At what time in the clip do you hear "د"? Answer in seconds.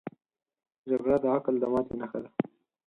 1.23-1.25, 1.59-1.63